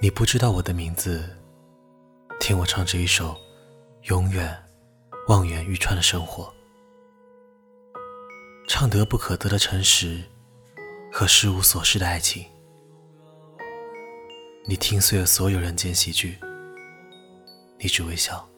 [0.00, 1.28] 你不知道我的名字，
[2.38, 3.36] 听我唱这一首
[4.02, 4.56] 永远
[5.26, 6.54] 望眼欲穿的生活，
[8.68, 10.22] 唱得不可得的诚实
[11.12, 12.46] 和失无所失的爱情。
[14.68, 16.38] 你听碎了所有人间喜剧，
[17.76, 18.48] 你只微笑，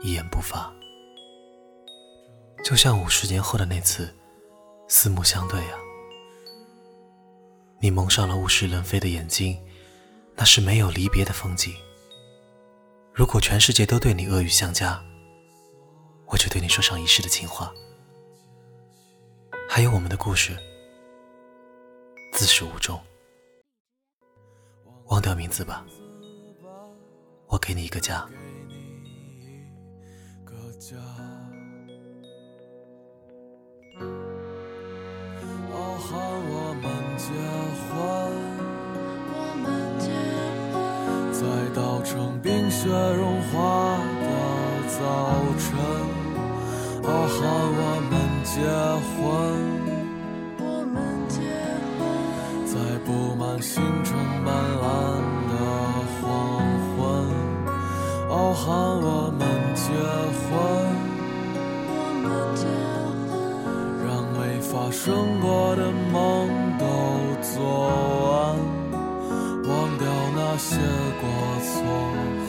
[0.00, 0.68] 一言不发，
[2.64, 4.12] 就像五十年后的那次
[4.88, 5.78] 四目相对啊！
[7.78, 9.56] 你蒙上了物是人非的眼睛。
[10.40, 11.74] 那是没有离别的风景。
[13.12, 14.98] 如果全世界都对你恶语相加，
[16.24, 17.70] 我就对你说上一世的情话。
[19.68, 20.56] 还有我们的故事，
[22.32, 22.98] 自始无终。
[25.08, 25.84] 忘掉名字吧，
[27.46, 28.26] 我给你一个家。
[41.40, 44.28] 在稻城冰雪融化的
[44.90, 45.00] 早
[45.56, 45.72] 晨，
[47.02, 47.40] 哦，喊
[47.80, 48.12] 我们
[48.44, 48.60] 结
[49.16, 49.18] 婚。
[50.60, 51.40] 我们结
[51.96, 51.98] 婚，
[52.66, 54.12] 在布满星辰
[54.44, 54.84] 斑斓
[55.48, 55.52] 的
[56.20, 56.28] 黄
[56.92, 57.00] 昏，
[58.28, 58.68] 哦，喊
[59.00, 59.40] 我们
[59.74, 59.80] 结
[60.44, 60.46] 婚。
[61.88, 62.68] 我们结
[63.24, 63.32] 婚，
[64.04, 66.52] 让没发生过的梦
[70.70, 70.76] 些
[71.20, 72.39] 过错。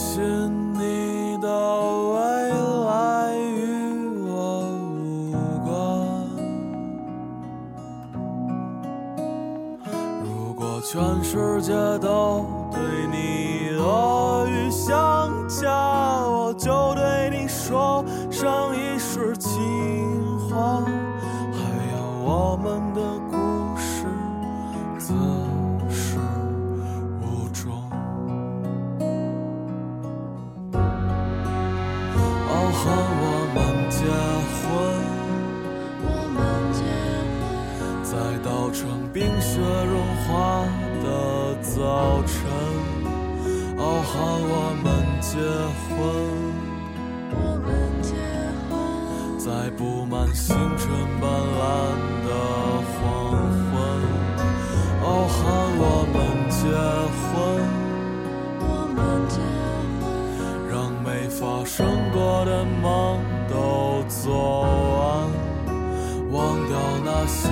[0.00, 0.18] 信
[0.72, 2.16] 你的未
[2.86, 3.44] 来与
[4.24, 4.32] 我
[4.96, 5.30] 无
[5.62, 5.68] 关。
[10.24, 12.80] 如果全世界都对
[13.12, 15.70] 你恶语相加，
[16.26, 19.52] 我就对你说上一世情
[20.48, 20.82] 话。
[21.52, 21.60] 还
[21.92, 23.19] 有我们的
[38.42, 40.64] 结婚，在稻城冰雪融化。
[41.02, 42.36] 的早晨，
[43.78, 44.12] 哦，喊
[44.52, 44.86] 我们
[45.22, 45.38] 结
[45.88, 45.88] 婚。
[47.32, 47.68] 我们
[48.02, 48.12] 结
[48.68, 48.70] 婚，
[49.38, 49.48] 在
[49.78, 51.64] 布满星辰斑斓
[52.26, 52.30] 的
[52.92, 53.00] 黄
[53.72, 53.74] 昏，
[55.00, 55.40] 哦，喊
[55.78, 56.16] 我们
[56.50, 56.60] 结
[57.24, 57.32] 婚。
[58.60, 58.62] 我
[58.94, 58.98] 们
[59.30, 59.40] 结
[60.02, 60.04] 婚，
[60.68, 61.78] 让没发生
[62.12, 63.18] 过的梦
[63.48, 64.28] 都做
[64.98, 65.32] 完，
[66.30, 66.36] 忘
[66.68, 67.48] 掉那些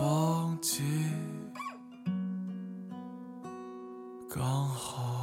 [0.00, 0.82] 忘记，
[4.30, 5.19] 刚好。